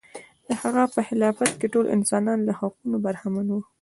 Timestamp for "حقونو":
2.59-2.97